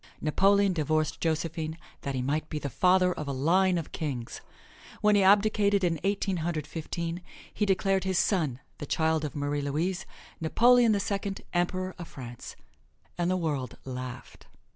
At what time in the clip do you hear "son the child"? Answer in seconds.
8.17-9.23